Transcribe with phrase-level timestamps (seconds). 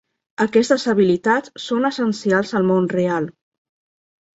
[0.45, 3.33] Aquestes habilitats són essencials al món real.